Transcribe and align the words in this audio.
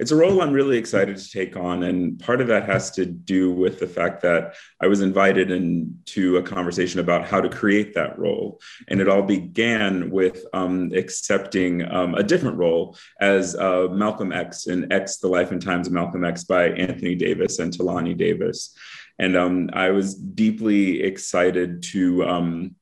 It's 0.00 0.12
a 0.12 0.16
role 0.16 0.40
I'm 0.40 0.54
really 0.54 0.78
excited 0.78 1.18
to 1.18 1.30
take 1.30 1.58
on. 1.58 1.82
And 1.82 2.18
part 2.18 2.40
of 2.40 2.46
that 2.46 2.64
has 2.64 2.90
to 2.92 3.04
do 3.04 3.52
with 3.52 3.78
the 3.78 3.86
fact 3.86 4.22
that 4.22 4.54
I 4.80 4.86
was 4.86 5.02
invited 5.02 5.50
into 5.50 6.38
a 6.38 6.42
conversation 6.42 7.00
about 7.00 7.26
how 7.26 7.42
to 7.42 7.50
create 7.50 7.92
that 7.94 8.18
role. 8.18 8.62
And 8.88 9.02
it 9.02 9.10
all 9.10 9.22
began 9.22 10.10
with 10.10 10.46
um, 10.54 10.90
accepting 10.94 11.84
um, 11.92 12.14
a 12.14 12.22
different 12.22 12.56
role 12.56 12.96
as 13.20 13.54
uh, 13.54 13.88
Malcolm 13.90 14.32
X 14.32 14.68
in 14.68 14.90
X, 14.90 15.18
The 15.18 15.28
Life 15.28 15.50
and 15.50 15.60
Times 15.60 15.86
of 15.86 15.92
Malcolm 15.92 16.24
X 16.24 16.44
by 16.44 16.70
Anthony 16.70 17.14
Davis 17.14 17.58
and 17.58 17.70
Thulani 17.70 18.16
Davis. 18.16 18.74
And 19.18 19.36
um, 19.36 19.68
I 19.74 19.90
was 19.90 20.14
deeply 20.14 21.02
excited 21.02 21.82
to 21.92 22.24
um, 22.24 22.74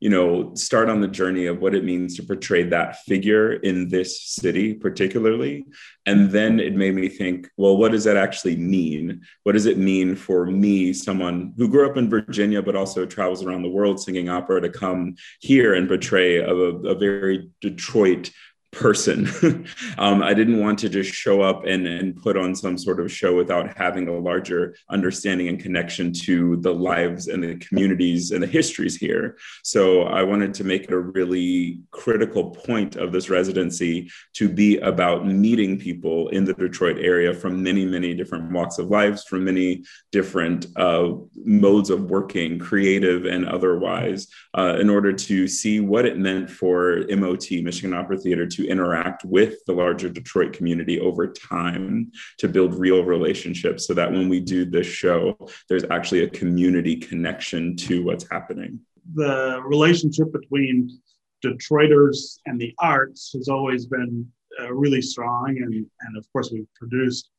you 0.00 0.10
know 0.10 0.54
start 0.54 0.88
on 0.88 1.00
the 1.00 1.08
journey 1.08 1.46
of 1.46 1.60
what 1.60 1.74
it 1.74 1.84
means 1.84 2.16
to 2.16 2.22
portray 2.22 2.62
that 2.64 2.98
figure 3.04 3.54
in 3.54 3.88
this 3.88 4.22
city 4.22 4.74
particularly. 4.74 5.64
And 6.04 6.30
then 6.30 6.60
it 6.60 6.74
made 6.74 6.94
me 6.94 7.08
think 7.08 7.48
well 7.56 7.76
what 7.76 7.92
does 7.92 8.04
that 8.04 8.16
actually 8.16 8.56
mean? 8.56 9.22
What 9.44 9.52
does 9.52 9.66
it 9.66 9.78
mean 9.78 10.14
for 10.16 10.46
me 10.46 10.92
someone 10.92 11.54
who 11.56 11.68
grew 11.68 11.88
up 11.88 11.96
in 11.96 12.10
virginia 12.10 12.62
but 12.62 12.76
also 12.76 13.06
travels 13.06 13.42
around 13.42 13.62
the 13.62 13.68
world 13.68 14.00
singing 14.00 14.28
opera 14.28 14.60
to 14.60 14.68
come 14.68 15.16
here 15.40 15.74
and 15.74 15.88
portray 15.88 16.38
a, 16.38 16.54
a 16.54 16.94
very 16.94 17.50
detroit 17.60 18.30
person. 18.72 19.66
um, 19.98 20.22
I 20.22 20.34
didn't 20.34 20.60
want 20.60 20.78
to 20.80 20.88
just 20.88 21.10
show 21.12 21.40
up 21.40 21.64
and, 21.64 21.86
and 21.86 22.16
put 22.16 22.36
on 22.36 22.54
some 22.54 22.76
sort 22.76 23.00
of 23.00 23.10
show 23.10 23.34
without 23.34 23.76
having 23.76 24.08
a 24.08 24.12
larger 24.12 24.76
understanding 24.90 25.48
and 25.48 25.58
connection 25.58 26.12
to 26.24 26.56
the 26.58 26.74
lives 26.74 27.28
and 27.28 27.42
the 27.42 27.56
communities 27.56 28.30
and 28.32 28.42
the 28.42 28.46
histories 28.46 28.96
here. 28.96 29.36
So 29.62 30.02
I 30.02 30.22
wanted 30.22 30.52
to 30.54 30.64
make 30.64 30.84
it 30.84 30.92
a 30.92 30.98
really 30.98 31.80
critical 31.90 32.50
point 32.50 32.96
of 32.96 33.12
this 33.12 33.30
residency 33.30 34.10
to 34.34 34.48
be 34.48 34.78
about 34.78 35.26
meeting 35.26 35.78
people 35.78 36.28
in 36.28 36.44
the 36.44 36.54
Detroit 36.54 36.98
area 36.98 37.32
from 37.32 37.62
many, 37.62 37.84
many 37.84 38.14
different 38.14 38.52
walks 38.52 38.78
of 38.78 38.90
lives, 38.90 39.24
from 39.24 39.44
many 39.44 39.84
different 40.12 40.66
uh, 40.76 41.12
modes 41.34 41.90
of 41.90 42.10
working, 42.10 42.58
creative 42.58 43.24
and 43.24 43.46
otherwise, 43.48 44.28
uh, 44.56 44.76
in 44.78 44.90
order 44.90 45.12
to 45.12 45.48
see 45.48 45.80
what 45.80 46.04
it 46.04 46.18
meant 46.18 46.50
for 46.50 47.04
MOT, 47.08 47.50
Michigan 47.62 47.94
Opera 47.94 48.18
Theater, 48.18 48.46
to 48.46 48.65
interact 48.68 49.24
with 49.24 49.64
the 49.66 49.72
larger 49.72 50.08
Detroit 50.08 50.52
community 50.52 51.00
over 51.00 51.26
time 51.26 52.10
to 52.38 52.48
build 52.48 52.74
real 52.74 53.04
relationships 53.04 53.86
so 53.86 53.94
that 53.94 54.10
when 54.10 54.28
we 54.28 54.40
do 54.40 54.64
this 54.64 54.86
show, 54.86 55.36
there's 55.68 55.84
actually 55.90 56.22
a 56.24 56.28
community 56.30 56.96
connection 56.96 57.76
to 57.76 58.04
what's 58.04 58.26
happening. 58.30 58.80
The 59.14 59.60
relationship 59.64 60.32
between 60.32 61.00
Detroiters 61.44 62.38
and 62.46 62.60
the 62.60 62.74
arts 62.78 63.32
has 63.34 63.48
always 63.48 63.86
been 63.86 64.26
uh, 64.60 64.72
really 64.72 65.02
strong. 65.02 65.48
And, 65.48 65.72
and 65.74 66.16
of 66.16 66.26
course, 66.32 66.50
we've 66.52 66.66
produced 66.74 67.30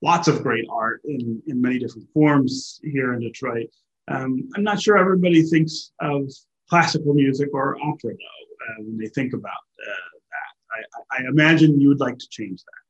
lots 0.00 0.28
of 0.28 0.42
great 0.42 0.66
art 0.70 1.00
in, 1.04 1.42
in 1.46 1.60
many 1.60 1.78
different 1.78 2.08
forms 2.12 2.80
here 2.82 3.14
in 3.14 3.20
Detroit. 3.20 3.68
Um, 4.08 4.48
I'm 4.56 4.62
not 4.62 4.80
sure 4.80 4.98
everybody 4.98 5.42
thinks 5.42 5.92
of 6.00 6.30
classical 6.68 7.14
music 7.14 7.48
or 7.52 7.76
opera, 7.76 8.12
though, 8.12 8.64
uh, 8.64 8.82
when 8.84 8.98
they 8.98 9.08
think 9.08 9.32
about 9.32 9.50
uh, 9.50 10.11
I, 10.74 11.18
I 11.18 11.28
imagine 11.28 11.80
you 11.80 11.88
would 11.88 12.00
like 12.00 12.18
to 12.18 12.28
change 12.30 12.60
that. 12.60 12.82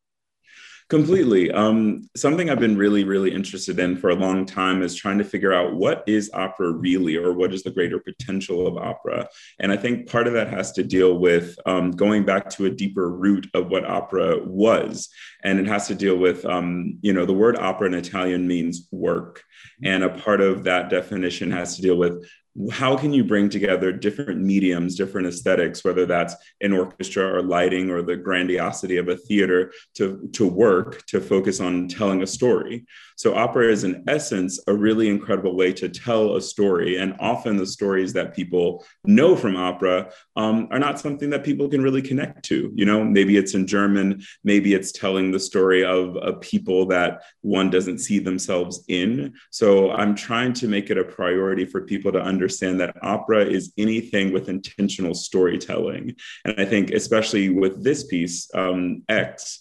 Completely. 0.89 1.51
Um, 1.51 2.03
something 2.17 2.51
I've 2.51 2.61
been 2.61 2.77
really, 2.77 3.05
really 3.05 3.33
interested 3.33 3.79
in 3.79 3.97
for 3.97 4.11
a 4.11 4.15
long 4.15 4.45
time 4.45 4.83
is 4.83 4.95
trying 4.95 5.17
to 5.19 5.25
figure 5.25 5.53
out 5.53 5.75
what 5.75 6.05
is 6.07 6.31
opera 6.35 6.71
really, 6.71 7.17
or 7.17 7.33
what 7.33 7.55
is 7.55 7.63
the 7.63 7.71
greater 7.71 7.99
potential 7.99 8.67
of 8.67 8.77
opera. 8.77 9.27
And 9.59 9.73
I 9.73 9.79
think 9.79 10.11
part 10.11 10.27
of 10.27 10.35
that 10.35 10.49
has 10.49 10.73
to 10.73 10.83
deal 10.83 11.17
with 11.17 11.57
um, 11.65 11.93
going 11.93 12.27
back 12.27 12.51
to 12.51 12.67
a 12.67 12.71
deeper 12.71 13.09
root 13.09 13.49
of 13.55 13.71
what 13.71 13.87
opera 13.87 14.45
was, 14.45 15.09
and 15.43 15.59
it 15.59 15.67
has 15.67 15.87
to 15.87 15.95
deal 15.95 16.19
with, 16.19 16.45
um, 16.45 16.99
you 17.01 17.15
know, 17.15 17.25
the 17.25 17.33
word 17.33 17.57
opera 17.57 17.87
in 17.87 17.95
Italian 17.95 18.47
means 18.47 18.87
work, 18.91 19.43
and 19.83 20.05
a 20.05 20.11
part 20.11 20.43
of 20.43 20.65
that 20.65 20.91
definition 20.91 21.51
has 21.53 21.77
to 21.77 21.83
deal 21.83 21.97
with 21.97 22.29
how 22.71 22.97
can 22.97 23.13
you 23.13 23.25
bring 23.25 23.49
together 23.49 23.93
different 23.93 24.41
mediums, 24.41 24.95
different 24.95 25.27
aesthetics, 25.27 25.85
whether 25.85 26.05
that's 26.05 26.35
an 26.61 26.73
orchestra 26.73 27.25
or 27.25 27.43
lighting 27.43 27.91
or 27.91 28.03
the 28.03 28.17
grandiosity 28.17 28.99
of 28.99 29.09
a 29.09 29.17
theater 29.17 29.73
to, 29.95 30.29
to 30.35 30.47
work 30.47 31.05
to 31.07 31.21
focus 31.21 31.61
on 31.61 31.89
telling 31.89 32.23
a 32.23 32.27
story? 32.27 32.85
So, 33.17 33.35
opera 33.35 33.71
is 33.71 33.85
in 33.85 34.05
essence 34.09 34.61
a 34.67 34.75
really 34.75 35.09
incredible 35.09 35.57
way 35.57 35.73
to 35.75 35.89
tell 35.89 36.37
a 36.37 36.43
story. 36.43 36.97
And 36.97 37.15
often 37.21 37.57
the 37.57 37.67
stories 37.67 38.13
that 38.15 38.35
people 38.35 38.85
know 39.05 39.37
from 39.37 39.57
opera 39.57 40.11
um, 40.37 40.69
are 40.71 40.79
not 40.79 40.99
something 40.99 41.31
that 41.31 41.45
people 41.45 41.69
can 41.69 41.83
really 41.83 42.03
connect 42.03 42.45
to. 42.47 42.73
You 42.75 42.85
know, 42.85 43.05
maybe 43.05 43.37
it's 43.37 43.55
in 43.55 43.67
German, 43.67 44.23
maybe 44.45 44.75
it's 44.75 44.93
telling 44.93 45.31
the 45.31 45.41
story 45.41 45.85
of 45.85 46.17
a 46.21 46.33
people 46.35 46.87
that 46.87 47.23
one 47.43 47.71
doesn't 47.71 47.99
see 47.99 48.19
themselves 48.19 48.85
in. 48.89 49.35
So, 49.51 49.91
I'm 49.93 50.15
trying 50.15 50.53
to 50.55 50.69
make 50.69 50.91
it 50.91 50.99
a 50.99 51.05
priority 51.05 51.65
for 51.65 51.83
people 51.83 52.13
to 52.13 52.21
understand 52.21 52.42
that 52.79 52.97
opera 53.03 53.45
is 53.45 53.73
anything 53.79 54.33
with 54.33 54.49
intentional 54.49 55.15
storytelling. 55.15 56.15
And 56.45 56.55
I 56.59 56.65
think, 56.65 56.91
especially 56.91 57.49
with 57.51 57.83
this 57.83 58.05
piece, 58.05 58.49
um, 58.55 59.03
X, 59.09 59.61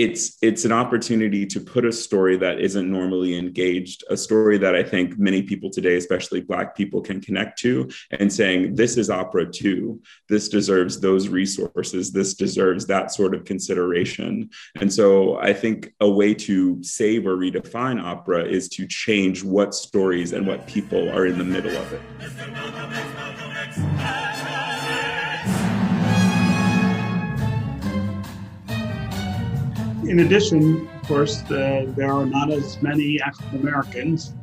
it's 0.00 0.38
it's 0.40 0.64
an 0.64 0.72
opportunity 0.72 1.44
to 1.44 1.60
put 1.60 1.84
a 1.84 1.92
story 1.92 2.34
that 2.34 2.58
isn't 2.58 2.90
normally 2.90 3.36
engaged 3.36 4.02
a 4.08 4.16
story 4.16 4.56
that 4.56 4.74
i 4.74 4.82
think 4.82 5.18
many 5.18 5.42
people 5.42 5.68
today 5.68 5.96
especially 5.96 6.40
black 6.40 6.74
people 6.74 7.02
can 7.02 7.20
connect 7.20 7.58
to 7.58 7.86
and 8.12 8.32
saying 8.32 8.74
this 8.74 8.96
is 8.96 9.10
opera 9.10 9.44
too 9.44 10.00
this 10.28 10.48
deserves 10.48 11.00
those 11.00 11.28
resources. 11.28 12.12
This 12.12 12.34
deserves 12.34 12.86
that 12.86 13.12
sort 13.12 13.34
of 13.34 13.44
consideration. 13.44 14.50
And 14.80 14.92
so 14.92 15.38
i 15.38 15.52
think 15.52 15.92
a 16.00 16.08
way 16.08 16.32
to 16.34 16.82
save 16.82 17.26
or 17.26 17.36
redefine 17.36 18.02
opera 18.02 18.44
is 18.44 18.68
to 18.70 18.86
change 18.86 19.44
what 19.44 19.74
stories 19.74 20.32
and 20.32 20.46
what 20.46 20.66
people 20.66 21.10
are 21.10 21.26
in 21.26 21.36
the 21.36 21.44
middle 21.44 21.76
of 21.76 21.92
it 21.92 22.00
in 30.10 30.18
addition, 30.20 30.88
of 30.88 31.02
course, 31.06 31.42
the, 31.42 31.92
there 31.96 32.10
are 32.10 32.26
not 32.26 32.50
as 32.50 32.82
many 32.82 33.20
African 33.22 33.60
Americans 33.60 34.34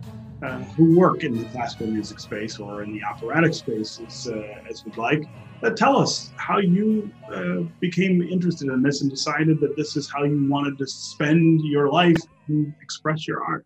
uh, 0.41 0.59
who 0.59 0.97
work 0.97 1.25
in 1.25 1.37
the 1.37 1.43
classical 1.49 1.87
music 1.87 2.21
space 2.21 2.57
or 2.57 2.83
in 2.83 2.93
the 2.93 3.03
operatic 3.03 3.53
space 3.53 3.99
as, 4.07 4.29
uh, 4.29 4.61
as 4.69 4.85
we'd 4.85 4.95
like. 4.95 5.23
Uh, 5.61 5.71
tell 5.71 5.97
us 5.97 6.31
how 6.37 6.57
you 6.57 7.11
uh, 7.33 7.63
became 7.81 8.21
interested 8.21 8.69
in 8.69 8.81
this 8.81 9.01
and 9.01 9.11
decided 9.11 9.59
that 9.59 9.75
this 9.75 9.97
is 9.97 10.09
how 10.09 10.23
you 10.23 10.47
wanted 10.49 10.77
to 10.77 10.87
spend 10.87 11.59
your 11.65 11.89
life 11.89 12.15
and 12.47 12.73
express 12.81 13.27
your 13.27 13.43
art. 13.43 13.65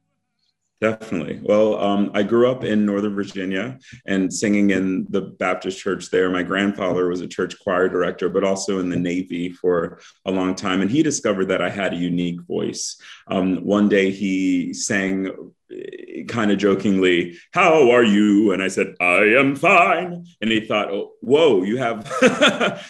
Definitely. 0.81 1.39
Well, 1.43 1.79
um, 1.79 2.09
I 2.15 2.23
grew 2.23 2.49
up 2.49 2.63
in 2.63 2.87
Northern 2.87 3.13
Virginia 3.13 3.77
and 4.07 4.33
singing 4.33 4.71
in 4.71 5.05
the 5.11 5.21
Baptist 5.21 5.79
church 5.79 6.09
there. 6.09 6.27
My 6.31 6.41
grandfather 6.41 7.07
was 7.07 7.21
a 7.21 7.27
church 7.27 7.59
choir 7.59 7.87
director, 7.87 8.29
but 8.29 8.43
also 8.43 8.79
in 8.79 8.89
the 8.89 8.97
Navy 8.97 9.51
for 9.51 9.99
a 10.25 10.31
long 10.31 10.55
time. 10.55 10.81
And 10.81 10.89
he 10.89 11.03
discovered 11.03 11.45
that 11.49 11.61
I 11.61 11.69
had 11.69 11.93
a 11.93 11.97
unique 11.97 12.41
voice. 12.41 12.99
Um, 13.27 13.57
one 13.57 13.89
day 13.89 14.09
he 14.09 14.73
sang 14.73 15.53
kind 16.27 16.51
of 16.51 16.57
jokingly, 16.57 17.37
How 17.51 17.91
are 17.91 18.03
you? 18.03 18.51
And 18.51 18.61
I 18.61 18.67
said, 18.67 18.95
I 18.99 19.35
am 19.37 19.55
fine. 19.55 20.25
And 20.41 20.51
he 20.51 20.61
thought, 20.61 20.89
oh, 20.89 21.13
Whoa, 21.21 21.63
you 21.63 21.77
have 21.77 22.11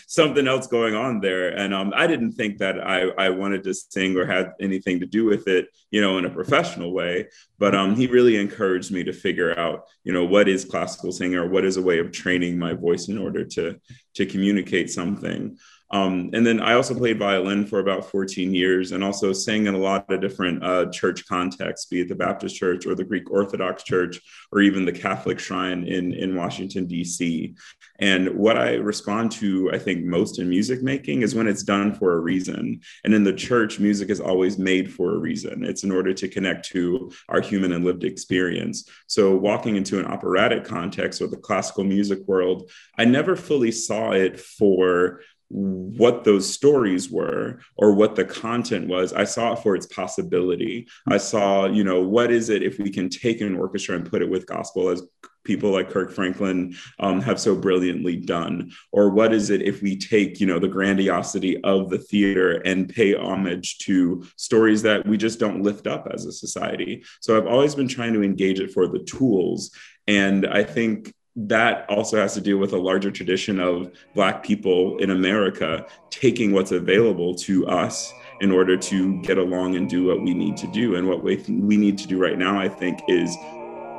something 0.08 0.48
else 0.48 0.68
going 0.68 0.96
on 0.96 1.22
there. 1.22 1.50
And 1.50 1.74
um, 1.74 1.94
I 1.96 2.08
didn't 2.08 2.34
think 2.34 2.60
that 2.60 2.80
I, 2.80 3.10
I 3.18 3.30
wanted 3.30 3.64
to 3.64 3.74
sing 3.74 4.18
or 4.18 4.26
had 4.26 4.54
anything 4.60 5.00
to 5.00 5.06
do 5.06 5.26
with 5.26 5.48
it, 5.48 5.68
you 5.92 6.02
know, 6.02 6.18
in 6.18 6.26
a 6.26 6.30
professional 6.30 6.94
way. 6.94 7.28
But 7.60 7.76
um, 7.76 7.96
he 7.96 8.08
really 8.08 8.38
encouraged 8.38 8.92
me 8.92 9.04
to 9.04 9.14
figure 9.14 9.58
out, 9.58 9.84
you 10.04 10.14
know, 10.14 10.26
what 10.26 10.50
is 10.50 10.66
classical 10.66 11.12
singing 11.12 11.38
or 11.38 11.48
what 11.48 11.66
is 11.66 11.78
a 11.78 11.82
way 11.82 12.00
of 12.00 12.12
training 12.12 12.58
my 12.58 12.74
voice 12.74 13.08
in 13.08 13.18
order 13.18 13.46
to, 13.46 13.80
to 14.16 14.26
communicate 14.26 14.90
something. 14.90 15.58
Um, 15.92 16.30
and 16.34 16.46
then 16.48 16.62
I 16.62 16.74
also 16.74 16.96
played 16.96 17.20
violin 17.20 17.66
for 17.66 17.80
about 17.80 18.06
14 18.06 18.54
years 18.54 18.94
and 18.94 19.04
also 19.04 19.34
sang 19.34 19.68
in 19.68 19.76
a 19.76 19.78
lot 19.78 20.10
of 20.10 20.22
different 20.22 20.64
uh, 20.64 20.86
church 20.90 21.28
contexts, 21.28 21.88
be 21.88 22.02
it 22.02 22.08
the 22.08 22.16
Baptist 22.16 22.56
church 22.56 22.86
or 22.86 22.96
the 22.96 23.04
Greek 23.04 23.30
Orthodox 23.30 23.84
church 23.84 24.22
or 24.54 24.62
even 24.62 24.86
the 24.86 24.94
Catholic 24.94 25.38
shrine 25.38 25.84
in, 25.84 26.14
in 26.14 26.36
Washington, 26.36 26.88
D.C. 26.88 27.56
And 28.00 28.30
what 28.36 28.58
I 28.58 28.76
respond 28.76 29.32
to, 29.34 29.70
I 29.74 29.78
think, 29.78 30.06
most 30.06 30.40
in 30.40 30.48
music 30.48 30.82
making 30.82 31.24
is 31.24 31.36
when 31.36 31.46
it's 31.46 31.62
done 31.62 31.94
for 31.94 32.14
a 32.14 32.20
reason. 32.20 32.80
And 33.04 33.14
in 33.14 33.26
the 33.26 33.34
church, 33.34 33.80
music 33.80 34.10
is 34.10 34.22
always 34.22 34.58
made 34.58 34.92
for 34.92 35.14
a 35.14 35.20
reason. 35.20 35.66
It's 35.66 35.84
in 35.84 35.92
order 35.92 36.14
to 36.14 36.28
connect 36.30 36.66
to 36.70 37.12
our 37.28 37.42
human 37.42 37.74
and 37.74 37.84
lived 37.84 38.06
experience. 38.06 38.90
So 39.08 39.36
walking 39.36 39.76
into 39.76 40.00
an 40.00 40.06
operatic 40.06 40.64
context 40.64 41.22
or 41.22 41.28
the 41.28 41.38
classical 41.38 41.84
music 41.84 42.20
world, 42.28 42.72
I 42.98 43.04
never 43.06 43.36
fully 43.36 43.72
saw 43.72 44.01
it 44.10 44.40
for 44.40 45.22
what 45.50 46.24
those 46.24 46.52
stories 46.52 47.12
were 47.12 47.60
or 47.76 47.94
what 47.94 48.16
the 48.16 48.24
content 48.24 48.88
was 48.88 49.12
i 49.12 49.26
saw 49.26 49.52
it 49.52 49.60
for 49.60 49.76
its 49.76 49.86
possibility 49.88 50.88
i 51.10 51.18
saw 51.18 51.66
you 51.66 51.84
know 51.84 52.02
what 52.02 52.32
is 52.32 52.50
it 52.50 52.64
if 52.64 52.80
we 52.80 52.90
can 52.90 53.10
take 53.10 53.42
an 53.42 53.58
orchestra 53.58 53.96
and 53.96 54.10
put 54.10 54.22
it 54.22 54.30
with 54.30 54.46
gospel 54.46 54.88
as 54.88 55.04
people 55.44 55.72
like 55.72 55.90
Kirk 55.90 56.12
Franklin 56.12 56.76
um, 57.00 57.22
have 57.22 57.40
so 57.40 57.56
brilliantly 57.56 58.16
done? 58.16 58.72
Or 58.92 59.10
what 59.10 59.34
is 59.34 59.50
it 59.50 59.62
if 59.62 59.82
we 59.82 59.98
take, 59.98 60.40
you 60.40 60.48
know, 60.48 60.60
the 60.60 60.68
grandiosity 60.68 61.62
of 61.64 61.90
the 61.90 61.98
theater 61.98 62.62
and 62.66 62.90
pay 62.90 63.16
homage 63.16 63.80
to 63.80 64.26
stories 64.36 64.82
that 64.84 65.06
we 65.06 65.18
just 65.18 65.40
don't 65.40 65.64
lift 65.64 65.88
up 65.88 66.08
as 66.14 66.26
a 66.26 66.32
society? 66.32 67.04
So 67.22 67.38
I've 67.38 67.48
always 67.48 67.76
been 67.76 67.88
trying 67.88 68.14
to 68.14 68.24
engage 68.24 68.60
it 68.60 68.72
for 68.72 68.88
the 68.88 69.00
tools. 69.00 69.72
And 70.08 70.46
I 70.46 70.64
think 70.64 71.14
that 71.36 71.90
also 71.90 72.18
has 72.18 72.34
to 72.34 72.42
do 72.42 72.58
with 72.58 72.74
a 72.74 72.78
larger 72.78 73.10
tradition 73.10 73.60
of 73.60 73.92
Black 74.14 74.44
people 74.44 74.98
in 74.98 75.12
America 75.12 75.86
taking 76.10 76.52
what's 76.52 76.72
available 76.72 77.34
to 77.34 77.66
us 77.68 78.14
in 78.42 78.52
order 78.52 78.76
to 78.76 79.22
get 79.22 79.38
along 79.38 79.76
and 79.76 79.90
do 79.90 80.06
what 80.06 80.22
we 80.22 80.34
need 80.34 80.58
to 80.58 80.68
do. 80.68 80.96
And 80.96 81.08
what 81.08 81.24
we, 81.24 81.38
we 81.48 81.78
need 81.78 81.98
to 82.00 82.08
do 82.08 82.22
right 82.22 82.38
now, 82.38 82.60
I 82.60 82.68
think, 82.68 83.00
is 83.08 83.36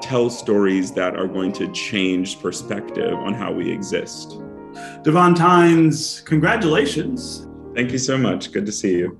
tell 0.02 0.28
stories 0.28 0.92
that 0.92 1.16
are 1.16 1.28
going 1.28 1.52
to 1.52 1.70
change 1.72 2.40
perspective 2.40 3.14
on 3.14 3.32
how 3.32 3.52
we 3.52 3.70
exist. 3.70 4.32
Davóne 5.02 5.36
Tines, 5.36 6.20
congratulations. 6.22 7.46
Thank 7.74 7.92
you 7.92 7.98
so 7.98 8.18
much. 8.18 8.52
Good 8.52 8.66
to 8.66 8.72
see 8.72 8.98
you. 8.98 9.18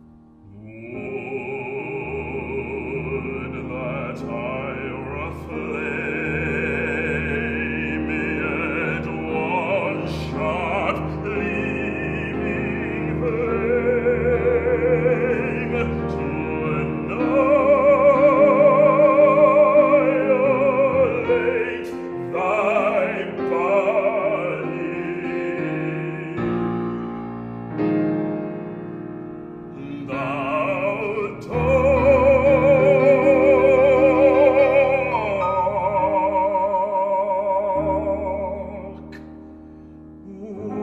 you. 40.55 40.82